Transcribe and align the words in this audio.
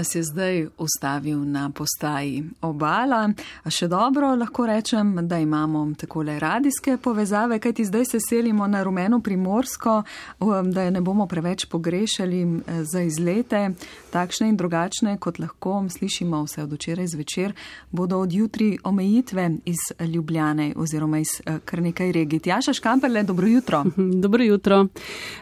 nas 0.00 0.14
je 0.14 0.22
zdaj 0.22 0.66
ustavil 0.78 1.44
na 1.44 1.70
postaji 1.70 2.44
obala. 2.60 3.28
A 3.64 3.70
še 3.70 3.84
dobro 3.88 4.30
lahko 4.34 4.64
rečem, 4.66 5.12
da 5.28 5.36
imamo 5.38 5.82
takole 6.00 6.38
radijske 6.40 6.96
povezave, 6.96 7.58
kajti 7.60 7.84
zdaj 7.84 8.04
se 8.04 8.20
selimo 8.20 8.66
na 8.66 8.80
rumeno 8.82 9.20
primorsko, 9.20 10.02
da 10.72 10.82
je 10.82 10.90
ne 10.90 11.00
bomo 11.00 11.26
preveč 11.26 11.66
pogrešali 11.68 12.62
za 12.82 13.02
izlete, 13.04 13.74
takšne 14.10 14.48
in 14.48 14.56
drugačne, 14.56 15.18
kot 15.20 15.38
lahko 15.38 15.82
slišimo 15.88 16.40
vse 16.46 16.62
od 16.64 16.72
včeraj 16.72 17.06
zvečer, 17.06 17.52
bodo 17.90 18.22
od 18.24 18.32
jutri 18.32 18.78
omejitve 18.84 19.50
iz 19.64 19.84
Ljubljane 20.00 20.72
oziroma 20.76 21.20
iz 21.20 21.34
eh, 21.44 21.58
kar 21.64 21.82
nekaj 21.82 22.12
regij. 22.12 22.40
Tjaša 22.40 22.72
Škamperle, 22.72 23.22
dobro 23.22 23.46
jutro. 23.46 23.84
Dobro 24.24 24.44
jutro. 24.44 24.86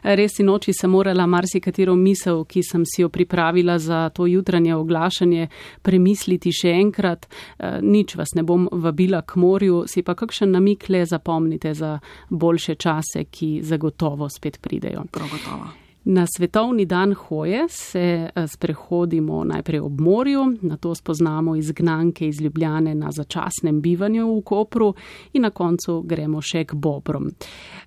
Res 0.02 0.38
in 0.38 0.50
noči 0.50 0.75
sem 0.75 0.91
morala 0.91 1.27
marsikatero 1.27 1.95
misel, 1.95 2.42
ki 2.45 2.62
sem 2.62 2.83
si 2.86 3.02
jo 3.02 3.09
pripravila 3.09 3.78
za 3.78 4.09
to 4.09 4.27
jutranje 4.48 4.75
oglašanje, 4.75 5.48
premisliti 5.83 6.52
še 6.52 6.73
enkrat. 6.80 7.29
Eh, 7.59 7.80
nič 7.83 8.16
vas 8.16 8.34
ne 8.34 8.43
bom 8.43 8.69
vabila 8.73 9.23
k 9.23 9.37
morju, 9.37 9.84
si 9.87 10.02
pa 10.02 10.15
kakšen 10.15 10.51
namik 10.51 10.89
le 10.89 11.05
zapomnite 11.06 11.75
za 11.75 11.98
boljše 12.30 12.75
čase, 12.75 13.25
ki 13.30 13.61
zagotovo 13.62 14.29
spet 14.29 14.61
pridejo. 14.61 15.05
Prav 15.12 15.29
gotovo. 15.29 15.88
Na 16.11 16.27
svetovni 16.27 16.87
dan 16.87 17.12
hoje 17.12 17.67
se 17.69 18.01
eh, 18.35 18.47
sprehodimo 18.47 19.45
najprej 19.45 19.80
ob 19.80 20.01
morju, 20.01 20.57
na 20.62 20.77
to 20.77 20.95
spoznamo 20.95 21.57
izgnanke 21.57 22.29
iz 22.29 22.41
Ljubljane 22.41 22.95
na 22.95 23.12
začasnem 23.12 23.81
bivanju 23.81 24.39
v 24.39 24.42
Kopru 24.42 24.95
in 25.33 25.42
na 25.42 25.50
koncu 25.50 26.00
gremo 26.03 26.41
še 26.41 26.65
k 26.65 26.75
Bobrom. 26.75 27.28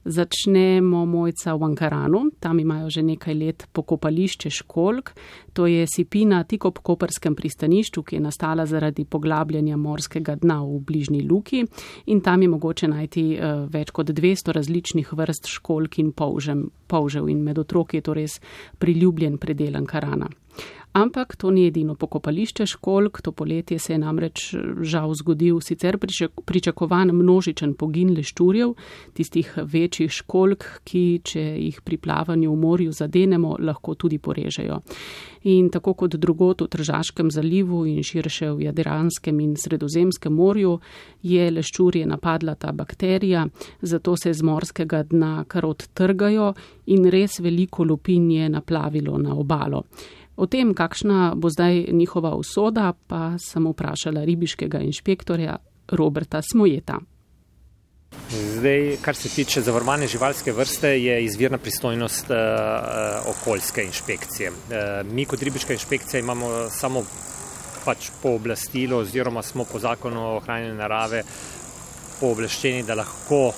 Začnemo 0.05 1.05
mojca 1.05 1.55
v 1.55 1.63
Ankaranu, 1.63 2.21
tam 2.39 2.59
imajo 2.59 2.89
že 2.89 3.01
nekaj 3.01 3.33
let 3.33 3.65
pokopališče 3.73 4.49
Školk, 4.49 5.13
to 5.53 5.65
je 5.65 5.87
sipina 5.87 6.43
tik 6.43 6.65
ob 6.65 6.77
koperskem 6.77 7.35
pristanišču, 7.35 8.03
ki 8.03 8.15
je 8.15 8.21
nastala 8.21 8.65
zaradi 8.65 9.05
poglabljanja 9.05 9.77
morskega 9.77 10.35
dna 10.35 10.59
v 10.61 10.79
bližnji 10.85 11.23
luki 11.25 11.65
in 12.05 12.21
tam 12.21 12.41
je 12.41 12.47
mogoče 12.53 12.87
najti 12.87 13.25
uh, 13.33 13.65
več 13.65 13.89
kot 13.89 14.13
200 14.13 14.53
različnih 14.53 15.13
vrst 15.13 15.49
školk 15.49 15.97
in 15.99 16.13
polžem, 16.13 16.67
polžev 16.87 17.29
in 17.29 17.41
med 17.43 17.57
otroki 17.57 17.97
je 17.97 18.01
to 18.01 18.10
res 18.13 18.39
priljubljen 18.79 19.37
predel 19.37 19.75
Ankarana. 19.79 20.29
Ampak 20.93 21.35
to 21.35 21.51
ni 21.51 21.69
edino 21.69 21.95
pokopališče 21.95 22.65
školk, 22.65 23.21
to 23.21 23.31
poletje 23.31 23.79
se 23.79 23.93
je 23.93 23.97
namreč 23.97 24.41
žal 24.81 25.13
zgodil 25.15 25.61
sicer 25.63 25.95
pričakovan 26.45 27.13
množičen 27.15 27.77
pogin 27.79 28.11
leščurjev, 28.17 28.73
tistih 29.15 29.53
večjih 29.55 30.11
školk, 30.11 30.67
ki, 30.83 31.21
če 31.23 31.45
jih 31.63 31.79
pri 31.87 31.95
plavanju 31.97 32.51
v 32.51 32.59
morju 32.59 32.91
zadenemo, 32.91 33.55
lahko 33.59 33.95
tudi 33.95 34.19
porežejo. 34.19 34.81
In 35.47 35.71
tako 35.71 35.93
kot 35.93 36.19
drugot 36.19 36.61
v 36.61 36.67
Tržaškem 36.67 37.31
zalivu 37.31 37.85
in 37.87 38.03
širše 38.03 38.51
v 38.51 38.67
Jadranskem 38.67 39.39
in 39.39 39.55
Sredozemskem 39.55 40.35
morju, 40.35 40.75
je 41.23 41.51
leščurje 41.51 42.05
napadla 42.05 42.55
ta 42.55 42.75
bakterija, 42.75 43.47
zato 43.81 44.17
se 44.17 44.33
z 44.33 44.43
morskega 44.43 45.05
dna 45.07 45.45
kar 45.47 45.65
odtrgajo 45.65 46.51
in 46.91 47.07
res 47.07 47.39
veliko 47.39 47.87
lupin 47.87 48.27
je 48.31 48.49
naplavilo 48.49 49.17
na 49.17 49.33
obalo. 49.39 49.85
O 50.35 50.47
tem, 50.47 50.73
kakšna 50.73 51.33
bo 51.35 51.49
zdaj 51.49 51.85
njihova 51.91 52.35
usoda, 52.35 52.93
pa 53.07 53.35
sem 53.39 53.67
vprašala 53.67 54.23
ribiškega 54.23 54.79
inšpektorja 54.79 55.57
Roberta 55.91 56.41
Smojeta. 56.41 56.99
Zdaj, 58.31 58.97
kar 59.01 59.15
se 59.15 59.29
tiče 59.29 59.61
zavarovane 59.61 60.07
živalske 60.07 60.51
vrste, 60.51 60.89
je 61.03 61.23
izvirna 61.23 61.57
pristojnost 61.57 62.29
uh, 62.29 62.37
okoljske 63.35 63.83
inšpekcije. 63.83 64.49
Uh, 64.51 65.11
mi 65.11 65.25
kot 65.25 65.41
ribiška 65.41 65.73
inšpekcija 65.73 66.19
imamo 66.19 66.69
samo 66.69 67.03
pač 67.85 68.09
pooblastilo 68.21 68.97
oziroma 68.97 69.41
smo 69.41 69.63
po 69.63 69.79
zakonu 69.79 70.21
o 70.21 70.35
ohranjanju 70.37 70.75
narave 70.75 71.23
pooblaščeni, 72.19 72.83
da 72.83 72.95
lahko 72.95 73.47
uh, 73.47 73.55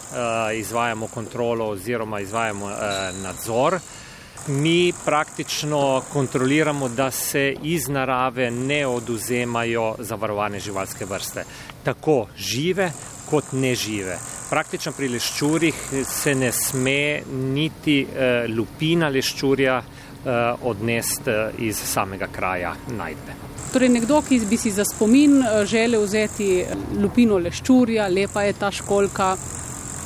izvajamo 0.56 1.08
kontrolo 1.08 1.70
oziroma 1.70 2.20
izvajamo 2.20 2.66
uh, 2.66 2.78
nadzor. 3.24 3.74
Uh, 3.74 4.03
mi 4.48 4.94
praktično 5.06 6.02
kontroliramo, 6.14 6.90
da 6.90 7.12
se 7.12 7.56
iz 7.64 7.88
narave 7.88 8.52
ne 8.52 8.88
oduzemajo 8.88 9.96
zavarovane 10.00 10.60
živalske 10.60 11.06
vrste, 11.06 11.44
tako 11.84 12.28
žive 12.38 12.92
kot 13.30 13.52
nežive. 13.52 14.18
Praktično 14.50 14.92
pri 14.92 15.08
leščurjih 15.10 15.76
se 16.06 16.36
ne 16.36 16.52
sme 16.52 17.22
niti 17.32 18.02
eh, 18.04 18.46
lupina 18.48 19.10
leščurja 19.10 19.78
eh, 19.80 20.54
odnesti 20.62 21.32
eh, 21.32 21.66
iz 21.70 21.80
samega 21.94 22.28
kraja 22.28 22.76
najdbe. 22.98 23.40
Torej, 23.74 23.90
nekdo, 23.90 24.22
ki 24.22 24.38
bi 24.50 24.58
si 24.58 24.72
za 24.72 24.86
spomin 24.86 25.40
eh, 25.42 25.66
želel 25.66 26.04
vzeti 26.06 26.66
lupino 27.02 27.40
leščurja, 27.42 28.08
lepa 28.08 28.44
je 28.46 28.54
ta 28.60 28.72
školka, 28.72 29.36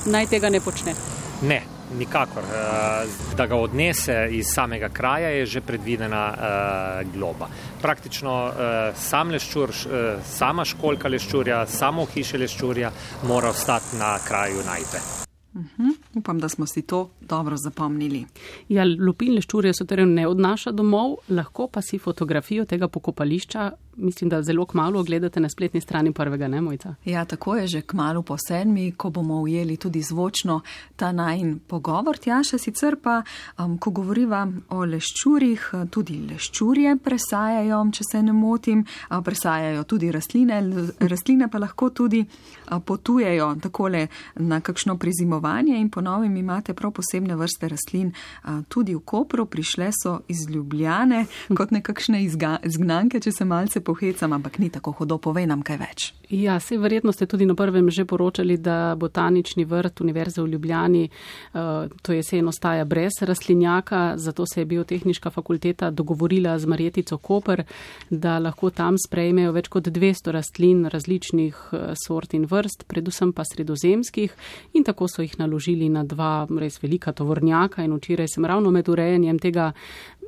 naj 0.06 0.30
tega 0.32 0.50
ne 0.50 0.62
počne. 0.64 0.94
Ne, 1.42 1.62
nikakor. 1.98 2.44
Eh, 2.44 3.08
da 3.38 3.46
ga 3.48 3.56
odnese 3.56 4.28
iz 4.32 4.48
samega 4.54 4.90
kraja, 4.90 5.30
je 5.30 5.46
že 5.46 5.62
predvidena 5.62 6.34
uh, 6.34 7.14
globa. 7.14 7.48
Praktično 7.82 8.34
uh, 8.46 8.54
sam 8.98 9.30
leščur, 9.30 9.72
sama 10.26 10.66
školka 10.66 11.08
leščurja, 11.08 11.66
samo 11.68 12.06
hiše 12.06 12.38
leščurja 12.38 12.92
mora 13.24 13.50
ostati 13.50 13.98
na 13.98 14.18
kraju 14.28 14.64
najte. 14.66 15.02
Uh 15.54 15.62
mhm. 15.62 15.68
-huh. 15.78 16.20
Upam, 16.20 16.40
da 16.40 16.50
smo 16.50 16.68
si 16.68 16.82
to 16.82 17.10
dobro 17.30 17.58
zapomnili. 17.58 18.26
Ja, 18.70 18.86
lupin 18.86 19.36
leščurja 19.36 19.74
so 19.74 19.86
torej 19.86 20.08
ne 20.10 20.28
odnaša 20.28 20.72
domov, 20.72 21.20
lahko 21.30 21.68
pa 21.68 21.82
si 21.82 22.00
fotografijo 22.00 22.66
tega 22.66 22.88
pokopališča 22.88 23.72
mislim, 23.98 24.30
da 24.30 24.42
zelo 24.42 24.66
kmalo 24.66 25.04
gledate 25.04 25.40
na 25.40 25.50
spletni 25.50 25.82
strani 25.82 26.12
prvega, 26.14 26.48
ne 26.48 26.62
mojca. 26.62 26.96
Ja, 27.06 27.26
tako 27.26 27.56
je 27.56 27.68
že 27.68 27.82
kmalo 27.82 28.22
po 28.22 28.38
sedmi, 28.48 28.92
ko 28.92 29.10
bomo 29.10 29.42
ujeli 29.42 29.78
tudi 29.78 30.02
zvočno 30.02 30.62
ta 30.96 31.12
najn 31.12 31.60
pogovor. 31.68 32.18
Tjaša 32.18 32.58
sicer 32.58 32.96
pa, 33.04 33.22
um, 33.60 33.78
ko 33.78 33.90
govoriva 33.92 34.48
o 34.70 34.86
leščurjih, 34.86 35.72
tudi 35.90 36.22
leščurje 36.30 36.98
presajajo, 37.04 37.86
če 37.92 38.04
se 38.12 38.24
ne 38.24 38.34
motim, 38.34 38.86
presajajo 39.24 39.84
tudi 39.84 40.12
rastline, 40.12 40.62
rastline 41.00 41.50
pa 41.52 41.58
lahko 41.58 41.90
tudi 41.90 42.26
potujejo 42.86 43.56
takole 43.62 44.08
na 44.36 44.62
kakšno 44.62 44.98
prizimovanje 44.98 45.78
in 45.80 45.90
ponovim 45.90 46.38
imate 46.38 46.74
prav 46.74 46.92
posebne 47.18 47.36
vrste 47.36 47.68
rastlin 47.68 48.14
tudi 48.70 48.96
v 48.96 49.02
Kopru, 49.06 49.46
prišle 49.46 49.90
so 49.92 50.20
iz 50.28 50.50
Ljubljane 50.50 51.26
kot 51.56 51.72
nekakšne 51.72 52.22
izgnanke, 52.24 53.20
če 53.20 53.32
se 53.32 53.46
malce 53.46 53.82
pohecam, 53.82 54.34
ampak 54.34 54.60
ni 54.60 54.70
tako 54.70 54.92
hudo, 54.92 55.18
povej 55.18 55.48
nam 55.48 55.64
kaj 55.64 55.78
več. 55.78 56.14
Ja, 56.30 56.60
se 56.60 56.78
verjetno 56.78 57.12
ste 57.12 57.26
tudi 57.26 57.46
na 57.46 57.56
prvem 57.56 57.90
že 57.90 58.06
poročali, 58.06 58.58
da 58.58 58.96
botanični 59.00 59.66
vrt 59.66 60.02
Univerze 60.02 60.42
v 60.42 60.48
Ljubljani 60.48 61.10
to 62.02 62.14
jesen 62.14 62.48
ostaja 62.48 62.86
brez 62.86 63.22
rastlinjaka, 63.22 64.18
zato 64.18 64.46
se 64.46 64.62
je 64.62 64.66
biotehnička 64.66 65.30
fakulteta 65.32 65.90
dogovorila 65.92 66.60
z 66.60 66.66
Marjetico 66.66 67.18
Koper, 67.18 67.64
da 68.10 68.40
lahko 68.40 68.70
tam 68.70 68.98
sprejmejo 69.00 69.54
več 69.56 69.70
kot 69.72 69.88
200 69.88 70.32
rastlin 70.36 70.86
različnih 70.86 71.56
sort 72.06 72.34
in 72.34 72.46
vrst, 72.46 72.84
predvsem 72.88 73.32
pa 73.34 73.46
sredozemskih 73.48 74.36
in 74.74 74.84
tako 74.84 75.08
so 75.08 75.24
jih 75.24 75.40
naložili 75.40 75.90
na 75.90 76.04
dva 76.04 76.48
res 76.60 76.82
velika 76.84 77.07
tovornjaka 77.12 77.84
in 77.84 77.94
včeraj 77.96 78.28
sem 78.28 78.46
ravno 78.46 78.72
med 78.72 78.90
urejanjem 78.90 79.40
tega 79.40 79.72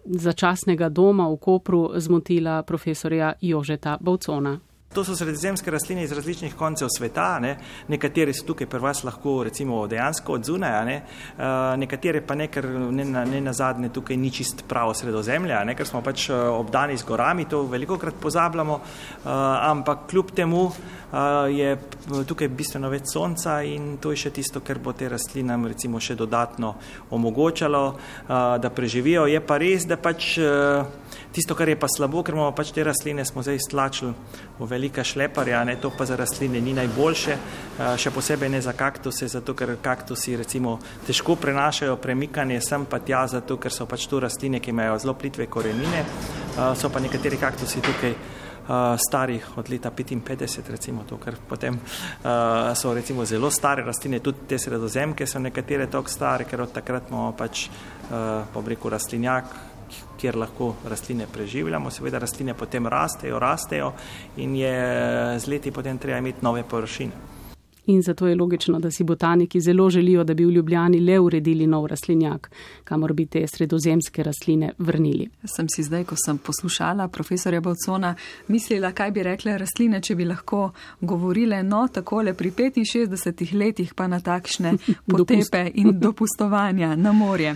začasnega 0.05 0.89
doma 0.89 1.27
v 1.29 1.37
Kopru 1.37 1.91
zmotila 1.95 2.63
profesorja 2.63 3.33
Jožeta 3.41 3.97
Bovcona. 4.01 4.59
To 4.89 5.03
so 5.05 5.13
sredozemske 5.13 5.69
rastline 5.71 6.01
iz 6.03 6.11
različnih 6.11 6.55
koncev 6.57 6.87
sveta, 6.89 7.39
ne? 7.39 7.51
nekatere 7.87 8.33
so 8.33 8.41
tukaj 8.47 8.65
pri 8.67 8.79
vas 8.81 9.03
lahko 9.05 9.43
recimo 9.45 9.83
dejansko 9.87 10.33
od 10.33 10.47
zunaj, 10.49 10.77
ne? 10.85 10.95
uh, 11.37 11.43
nekatere 11.77 12.23
pa 12.25 12.33
ne, 12.35 12.47
ker 12.49 12.65
ne 12.65 13.05
na, 13.05 13.21
ne 13.25 13.41
na 13.41 13.53
zadnje 13.53 13.91
tukaj 13.93 14.17
ni 14.17 14.31
čist 14.33 14.63
pravo 14.67 14.95
sredozemlje, 14.97 15.59
ne? 15.69 15.75
ker 15.77 15.85
smo 15.85 16.01
pač 16.01 16.25
eh, 16.33 16.33
obdani 16.33 16.97
z 16.97 17.05
gorami, 17.05 17.45
to 17.45 17.61
veliko 17.69 17.99
krat 18.01 18.17
pozabljamo, 18.17 18.79
uh, 18.79 19.29
ampak 19.69 20.07
kljub 20.09 20.33
temu 20.33 20.63
uh, 20.63 20.73
je 21.53 21.77
tukaj 22.25 22.49
bistveno 22.49 22.89
več 22.89 23.13
sonca 23.13 23.59
in 23.61 23.99
to 24.01 24.15
je 24.15 24.23
še 24.23 24.33
tisto, 24.39 24.65
ker 24.65 24.81
bo 24.81 24.95
te 24.97 25.11
rastlinam 25.13 25.69
recimo 25.69 26.01
še 26.01 26.17
dodatno 26.17 26.73
omogočalo, 27.13 27.83
uh, 27.93 28.57
da 28.57 28.73
preživijo. 28.73 29.29
Je 29.29 29.37
pa 29.37 29.61
res, 29.61 29.85
da 29.85 30.01
pač 30.01 30.33
uh, 30.41 30.97
Tisto, 31.31 31.53
kar 31.55 31.69
je 31.69 31.77
pa 31.77 31.85
slabo, 31.85 32.23
ker 32.25 32.33
imamo 32.33 32.49
pač 32.57 32.71
te 32.73 32.81
rastline, 32.85 33.21
smo 33.25 33.43
zdaj 33.45 33.59
stlačili 33.61 34.13
v 34.57 34.65
velika 34.79 35.03
šleparja, 35.03 35.63
ne, 35.63 35.75
to 35.75 35.91
pa 35.91 36.05
za 36.05 36.15
rastline 36.15 36.61
ni 36.63 36.73
najboljše, 36.73 37.35
še 37.99 38.11
posebej 38.15 38.49
ne 38.49 38.61
za 38.63 38.71
kaktuse, 38.73 39.27
zato 39.27 39.53
ker 39.53 39.75
kaktusi 39.83 40.37
recimo 40.39 40.77
težko 41.07 41.35
prenašajo 41.35 41.97
premikanje 41.99 42.61
sem 42.63 42.85
pa 42.87 43.01
tja, 43.03 43.25
zato 43.27 43.57
ker 43.59 43.75
so 43.75 43.85
pač 43.89 44.07
tu 44.07 44.21
rastline, 44.23 44.61
ki 44.63 44.71
imajo 44.71 44.95
zelo 45.03 45.17
plitve 45.19 45.49
korenine, 45.51 46.05
so 46.79 46.89
pa 46.89 47.03
nekateri 47.03 47.41
kaktusi 47.41 47.83
tukaj 47.83 48.15
starih 49.01 49.57
od 49.57 49.69
leta 49.69 49.91
55, 49.91 50.69
recimo 50.69 51.03
to, 51.09 51.17
ker 51.17 51.35
potem 51.49 51.79
so 52.77 52.93
recimo 52.93 53.25
zelo 53.25 53.49
stare 53.51 53.83
rastline, 53.83 54.21
tudi 54.23 54.47
te 54.47 54.59
sredozemke 54.61 55.27
so 55.27 55.41
nekatere 55.43 55.89
tako 55.91 56.13
stare, 56.13 56.47
ker 56.47 56.63
od 56.63 56.71
takrat 56.71 57.09
imamo 57.09 57.33
pač 57.35 57.67
po 58.53 58.61
breku 58.61 58.89
rastlinjak, 58.89 59.68
kjer 60.17 60.37
lahko 60.37 60.73
rastline 60.89 61.27
preživljamo. 61.33 61.91
Seveda 61.91 62.19
rastline 62.19 62.53
potem 62.53 62.87
rastejo, 62.87 63.39
rastejo 63.39 63.93
in 64.37 64.55
je 64.55 65.39
z 65.39 65.47
leti 65.47 65.71
potem 65.71 65.97
treba 65.97 66.17
imeti 66.17 66.45
nove 66.45 66.63
površine 66.63 67.38
in 67.85 68.01
zato 68.01 68.27
je 68.27 68.35
logično, 68.35 68.79
da 68.79 68.91
si 68.91 69.03
botaniki 69.03 69.61
zelo 69.61 69.89
želijo, 69.89 70.23
da 70.23 70.33
bi 70.33 70.45
v 70.45 70.51
Ljubljani 70.51 70.99
le 70.99 71.19
uredili 71.19 71.67
nov 71.67 71.85
rastlinjak, 71.87 72.51
kamor 72.83 73.13
bi 73.13 73.25
te 73.25 73.47
sredozemske 73.47 74.23
rastline 74.23 74.71
vrnili. 74.77 75.29
Sem 75.43 75.67
si 75.69 75.83
zdaj, 75.83 76.03
ko 76.03 76.15
sem 76.25 76.37
poslušala 76.37 77.07
profesorja 77.07 77.61
Balcona, 77.61 78.15
mislila, 78.47 78.91
kaj 78.91 79.11
bi 79.11 79.23
rekle 79.23 79.57
rastline, 79.57 80.01
če 80.01 80.15
bi 80.15 80.25
lahko 80.25 80.71
govorile, 81.01 81.63
no, 81.63 81.87
takole 81.87 82.33
pri 82.33 82.51
65 82.51 83.53
letih 83.53 83.93
pa 83.93 84.07
na 84.07 84.19
takšne 84.19 84.73
potepe 85.11 85.71
in 85.73 85.99
dopustovanja 85.99 86.95
na 86.95 87.11
morje. 87.11 87.55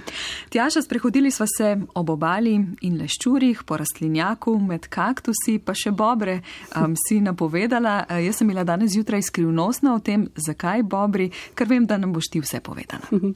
Tjaša, 0.50 0.82
sprehodili 0.82 1.32
sva 1.32 1.46
se 1.58 1.78
ob 1.94 2.10
obali 2.10 2.54
in 2.82 2.98
leščurih, 2.98 3.64
po 3.66 3.78
rastlinjaku, 3.78 4.56
med 4.60 4.88
kaktusi, 4.90 5.60
pa 5.60 5.76
še 5.78 5.92
bobre 5.92 6.40
um, 6.76 6.96
si 7.08 7.20
napovedala. 7.22 8.04
Jaz 8.24 8.42
sem 8.42 8.48
bila 8.48 8.64
danes 8.64 8.94
zjutraj 8.94 9.22
skrivnostna 9.30 9.96
o 9.96 10.00
tem, 10.00 10.23
zakaj 10.36 10.84
bobri, 10.84 11.30
ker 11.56 11.70
vem, 11.70 11.86
da 11.86 11.98
nam 11.98 12.14
boš 12.14 12.32
ti 12.32 12.44
vse 12.44 12.62
povedala. 12.64 13.12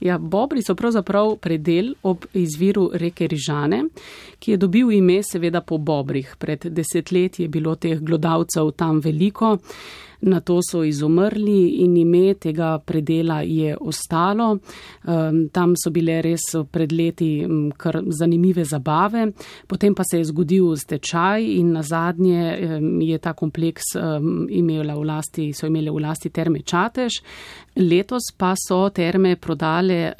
Ja, 0.00 0.18
bobri 0.18 0.62
so 0.62 0.76
pravzaprav 0.78 1.36
predel 1.42 1.90
ob 2.06 2.26
izviru 2.38 2.90
reke 2.94 3.26
Rižane, 3.26 3.82
ki 4.38 4.52
je 4.52 4.56
dobil 4.56 4.92
ime 4.92 5.18
seveda 5.26 5.60
po 5.60 5.78
bobrih. 5.78 6.36
Pred 6.38 6.68
desetletji 6.70 7.46
je 7.46 7.48
bilo 7.48 7.74
teh 7.74 7.98
glodavcev 7.98 8.70
tam 8.78 9.00
veliko 9.04 9.56
na 10.20 10.40
to 10.40 10.58
so 10.62 10.82
izumrli 10.84 11.82
in 11.84 11.96
ime 11.96 12.34
tega 12.34 12.78
predela 12.78 13.40
je 13.42 13.76
ostalo. 13.80 14.58
Tam 15.52 15.74
so 15.76 15.90
bile 15.90 16.22
res 16.22 16.42
pred 16.70 16.92
leti 16.92 17.46
kar 17.76 18.00
zanimive 18.10 18.64
zabave, 18.64 19.32
potem 19.66 19.94
pa 19.94 20.02
se 20.04 20.18
je 20.18 20.24
zgodil 20.24 20.76
stečaj 20.76 21.44
in 21.58 21.72
na 21.72 21.82
zadnje 21.82 22.42
je 23.06 23.18
ta 23.18 23.32
kompleks 23.32 23.94
imela 24.50 24.94
v 24.98 25.04
lasti, 25.06 25.52
so 25.52 25.66
imele 25.66 25.90
v 25.90 26.02
lasti 26.02 26.30
terme 26.30 26.62
Čatež. 26.62 27.22
Letos 27.78 28.32
pa 28.36 28.54
so 28.58 28.88
terme 28.90 29.36
prodale 29.36 30.12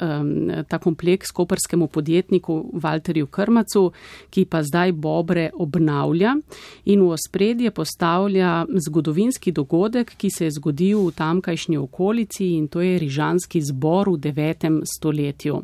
ta 0.67 0.77
kompleks 0.79 1.31
koperskemu 1.35 1.87
podjetniku 1.87 2.71
Walterju 2.79 3.27
Krmacu, 3.27 3.91
ki 4.31 4.45
pa 4.45 4.63
zdaj 4.63 4.93
Bobre 4.95 5.49
obnavlja 5.53 6.37
in 6.85 7.03
v 7.03 7.11
ospredje 7.11 7.71
postavlja 7.75 8.63
zgodovinski 8.87 9.51
dogodek, 9.51 9.88
dogodek, 9.89 10.15
ki 10.17 10.29
se 10.29 10.45
je 10.45 10.51
zgodil 10.51 11.07
v 11.07 11.11
tamkajšnji 11.11 11.77
okolici 11.77 12.53
in 12.57 12.67
to 12.67 12.81
je 12.81 12.99
Rižanski 12.99 13.61
zbor 13.61 14.09
v 14.09 14.17
9. 14.17 14.81
stoletju. 14.85 15.63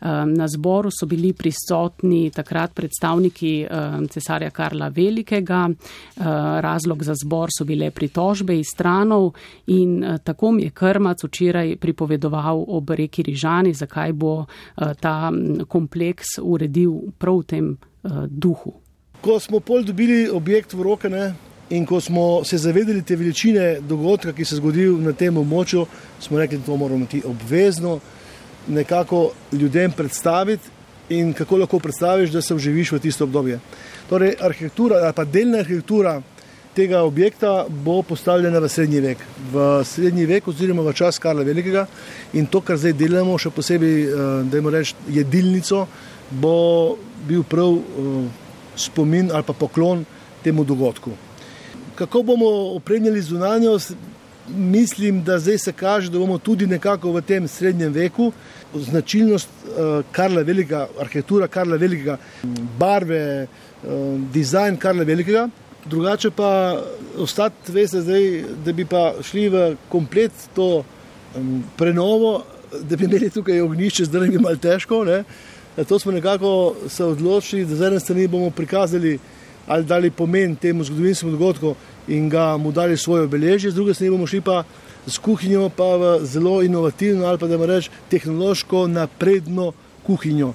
Ehm, 0.00 0.34
na 0.34 0.46
zboru 0.48 0.90
so 0.90 1.06
bili 1.06 1.32
prisotni 1.32 2.30
takrat 2.30 2.74
predstavniki 2.74 3.66
ehm, 3.66 4.06
cesarja 4.06 4.50
Karla 4.50 4.88
Velikega. 4.88 5.68
Ehm, 5.68 6.26
razlog 6.60 7.02
za 7.02 7.14
zbor 7.14 7.48
so 7.50 7.64
bile 7.64 7.90
pritožbe 7.90 8.58
iz 8.58 8.66
stranov 8.74 9.32
in 9.66 10.04
eh, 10.04 10.18
tako 10.24 10.52
mi 10.52 10.62
je 10.62 10.70
Krmac 10.70 11.24
včeraj 11.24 11.76
pripovedoval 11.76 12.64
ob 12.68 12.90
reki 12.90 13.22
Rižani, 13.22 13.74
zakaj 13.74 14.12
bo 14.12 14.44
eh, 14.44 14.94
ta 15.00 15.32
kompleks 15.68 16.38
uredil 16.42 16.92
prav 17.18 17.38
v 17.38 17.44
tem 17.44 17.72
eh, 17.72 18.08
duhu. 18.28 18.72
Ko 19.20 19.40
smo 19.40 19.60
pol 19.60 19.82
dobili 19.82 20.28
objekt 20.30 20.72
v 20.72 20.82
roke, 20.82 21.08
ne, 21.08 21.34
In 21.70 21.84
ko 21.86 22.00
smo 22.00 22.44
se 22.44 22.58
zavedali 22.58 23.02
te 23.02 23.16
veličine 23.16 23.80
dogodka, 23.80 24.32
ki 24.32 24.44
se 24.44 24.54
je 24.54 24.60
zgodil 24.62 24.96
na 25.04 25.12
tem 25.12 25.36
območju, 25.36 25.84
smo 26.20 26.38
rekli, 26.38 26.58
da 26.58 26.64
to 26.64 26.76
moramo 26.76 27.06
ti 27.06 27.22
obvezno 27.24 27.98
nekako 28.68 29.30
ljudem 29.52 29.92
predstaviti 29.92 30.68
in 31.08 31.32
kako 31.32 31.56
lahko 31.56 31.78
predstaviš, 31.78 32.30
da 32.30 32.42
se 32.42 32.54
vživiš 32.54 32.92
v 32.92 32.98
tisto 32.98 33.24
obdobje. 33.24 33.60
Torej, 34.08 34.34
arhitektura, 34.40 34.96
ali 35.04 35.12
pa 35.12 35.24
delna 35.24 35.58
arhitektura 35.58 36.22
tega 36.74 37.02
objekta 37.02 37.66
bo 37.68 38.02
postavljena 38.02 38.58
v 38.58 38.68
srednji 38.68 39.00
vek, 39.00 39.22
v 39.52 39.68
srednji 39.84 40.26
vek 40.26 40.48
oziroma 40.48 40.82
v 40.86 40.92
čas 40.94 41.18
Karla 41.18 41.42
Velikega 41.42 41.86
in 42.32 42.46
to, 42.46 42.60
kar 42.60 42.76
zdaj 42.78 42.94
delamo, 42.96 43.38
še 43.38 43.50
posebej, 43.50 43.96
eh, 44.02 44.26
da 44.50 44.58
imamo 44.58 44.76
reči, 44.76 44.94
jedilnico, 45.10 45.86
bo 46.30 46.96
bil 47.28 47.42
prav 47.42 47.76
eh, 47.76 48.28
spomin 48.76 49.32
ali 49.32 49.44
pa 49.44 49.52
poklon 49.52 50.04
temu 50.44 50.64
dogodku. 50.64 51.27
Kako 51.98 52.22
bomo 52.22 52.46
opremljali 52.76 53.20
zunanjost, 53.22 53.92
mislim, 54.48 55.24
da 55.24 55.38
zdaj 55.38 55.58
se 55.58 55.72
kaže, 55.72 56.10
da 56.10 56.18
bomo 56.18 56.38
tudi 56.38 56.66
nekako 56.66 57.12
v 57.12 57.22
tem 57.22 57.48
srednjem 57.48 57.92
veku 57.92 58.32
značilnost 58.74 59.48
uh, 59.48 60.04
Karla 60.12 60.42
Velikega, 60.42 60.86
arhitektura 61.00 61.46
Karla 61.46 61.76
Velikega, 61.76 62.16
barve, 62.78 63.46
uh, 63.82 64.20
dizajn 64.32 64.76
Karla 64.76 65.02
Velikega. 65.02 65.48
Drugače 65.84 66.30
pa 66.30 66.82
ostati, 67.18 67.72
veste, 67.72 68.00
zdaj, 68.00 68.44
da 68.64 68.72
bi 68.72 68.84
pa 68.84 69.14
šli 69.22 69.48
v 69.48 69.64
komplet 69.88 70.32
to 70.54 70.84
prenovo, 71.76 72.44
da 72.82 72.96
bi 72.96 73.04
imeli 73.04 73.30
tukaj 73.30 73.60
ognišče, 73.60 74.04
zdaj 74.04 74.28
je 74.28 74.38
malo 74.38 74.56
težko. 74.56 75.02
Ne? 75.04 75.24
To 75.88 75.98
smo 75.98 76.12
nekako 76.12 76.76
se 76.88 77.04
odločili, 77.04 77.64
da 77.64 77.76
z 77.76 77.90
ene 77.90 78.00
strani 78.00 78.28
bomo 78.28 78.50
prikazali 78.50 79.18
ali 79.68 79.84
dali 79.84 80.10
pomen 80.10 80.56
temu 80.56 80.84
zgodovinskemu 80.84 81.32
dogodku 81.32 81.74
in 82.08 82.28
ga 82.28 82.56
mu 82.56 82.72
dali 82.72 82.96
svoje 82.96 83.22
obeležje, 83.22 83.70
z 83.70 83.74
druge 83.74 83.94
strani 83.94 84.10
bomo 84.10 84.26
šli 84.26 84.40
pa 84.40 84.64
z 85.06 85.18
kuhinjo 85.18 85.68
pa 85.68 85.96
v 85.96 86.24
zelo 86.24 86.62
inovativno 86.62 87.26
ali 87.26 87.38
pa 87.38 87.46
da 87.46 87.66
rečem 87.66 87.92
tehnološko 88.10 88.86
napredno 88.86 89.72
kuhinjo 90.06 90.52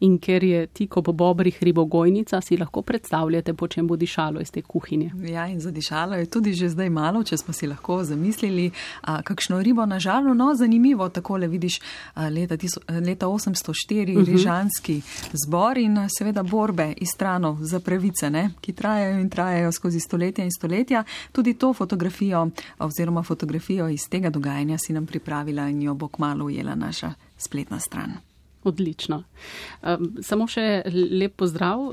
in 0.00 0.18
ker 0.18 0.44
je 0.44 0.66
tik 0.66 0.96
ob 0.96 1.08
bobrih 1.12 1.62
ribogojnica, 1.62 2.40
si 2.40 2.56
lahko 2.56 2.82
predstavljate, 2.82 3.54
po 3.54 3.68
čem 3.68 3.86
bo 3.86 3.96
dišalo 3.96 4.40
iz 4.40 4.50
te 4.50 4.62
kuhinje. 4.62 5.10
Ja, 5.28 5.46
in 5.48 5.60
za 5.60 5.70
dišalo 5.70 6.14
je 6.14 6.26
tudi 6.26 6.52
že 6.52 6.68
zdaj 6.68 6.90
malo, 6.90 7.22
če 7.24 7.36
smo 7.36 7.54
si 7.54 7.66
lahko 7.66 8.02
zamislili, 8.04 8.70
a, 9.00 9.22
kakšno 9.22 9.62
ribo 9.62 9.86
na 9.86 9.98
žalu. 10.00 10.34
No, 10.34 10.54
zanimivo, 10.54 11.08
takole 11.08 11.48
vidiš 11.48 11.80
a, 12.14 12.28
leta, 12.28 12.56
tiso, 12.56 12.80
leta 12.88 13.26
804 13.26 14.16
uh 14.16 14.22
-huh. 14.22 14.26
rižanski 14.26 15.00
zbor 15.32 15.78
in 15.78 15.96
seveda 16.18 16.42
borbe 16.42 16.92
iz 16.96 17.08
stranov 17.14 17.58
za 17.60 17.80
pravice, 17.80 18.30
ne, 18.30 18.50
ki 18.60 18.72
trajajo 18.72 19.20
in 19.20 19.30
trajajo 19.30 19.72
skozi 19.72 20.00
stoletja 20.00 20.44
in 20.44 20.50
stoletja. 20.50 21.04
Tudi 21.32 21.54
to 21.54 21.72
fotografijo 21.72 22.50
oziroma 22.78 23.22
fotografijo 23.22 23.88
iz 23.88 24.08
tega 24.08 24.30
dogajanja 24.30 24.78
si 24.78 24.92
nam 24.92 25.06
pripravila 25.06 25.68
in 25.68 25.82
jo 25.82 25.94
bo 25.94 26.08
kmalo 26.08 26.44
ujela 26.44 26.74
naša 26.74 27.12
spletna 27.36 27.80
stran. 27.80 28.25
Odlično. 28.66 29.20
Um, 29.82 30.08
samo 30.22 30.48
še 30.50 30.82
lep 30.90 31.36
pozdrav, 31.38 31.84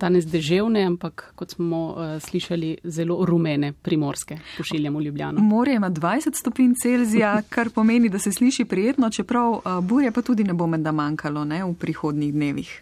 danes 0.00 0.24
deževne, 0.30 0.86
ampak 0.88 1.26
kot 1.36 1.52
smo 1.52 1.80
uh, 1.90 2.14
slišali, 2.22 2.78
zelo 2.84 3.18
rumene 3.28 3.72
primorske 3.72 4.38
pošiljamo 4.56 4.98
v 4.98 5.02
Ljubljano. 5.02 5.44
Morje 5.44 5.76
ima 5.76 5.90
20 5.90 6.40
stopinj 6.40 6.72
Celzija, 6.82 7.34
kar 7.54 7.70
pomeni, 7.74 8.08
da 8.08 8.18
se 8.18 8.32
sliši 8.32 8.64
prijetno, 8.64 9.10
čeprav 9.10 9.52
uh, 9.58 9.78
burje 9.84 10.12
pa 10.16 10.22
tudi 10.22 10.44
ne 10.44 10.56
bo 10.56 10.66
menda 10.66 10.92
manjkalo 10.92 11.44
ne, 11.44 11.60
v 11.64 11.74
prihodnjih 11.74 12.32
dnevih. 12.32 12.72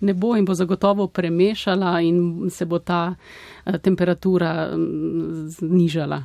Ne 0.00 0.14
bo 0.14 0.34
in 0.36 0.44
bo 0.44 0.54
zagotovo 0.54 1.06
premešala 1.06 2.00
in 2.02 2.50
se 2.50 2.66
bo 2.66 2.78
ta 2.78 3.14
uh, 3.14 3.78
temperatura 3.78 4.72
um, 4.74 5.46
znižala. 5.48 6.22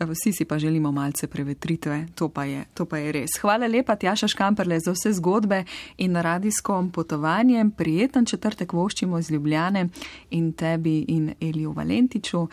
Vsi 0.00 0.32
si 0.32 0.44
pa 0.44 0.58
želimo 0.58 0.92
malce 0.92 1.26
prevetritve, 1.26 2.06
to 2.14 2.28
pa, 2.28 2.44
je, 2.44 2.64
to 2.74 2.84
pa 2.84 2.98
je 2.98 3.12
res. 3.12 3.30
Hvala 3.40 3.66
lepa, 3.66 3.96
Tjaša 3.96 4.28
Škamperle, 4.28 4.80
za 4.80 4.92
vse 4.92 5.12
zgodbe 5.12 5.64
in 5.96 6.12
na 6.12 6.22
radijskom 6.22 6.90
potovanjem. 6.90 7.70
Prijeten 7.70 8.24
četrtek 8.24 8.72
voščimo 8.72 9.18
iz 9.18 9.30
Ljubljane 9.30 9.88
in 10.30 10.52
tebi 10.52 11.04
in 11.08 11.34
Eliju 11.40 11.72
Valentiču 11.72 12.48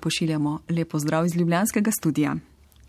pošiljamo 0.00 0.58
lepo 0.68 0.98
zdrav 0.98 1.26
iz 1.26 1.36
Ljubljanskega 1.36 1.90
studija. 1.90 2.36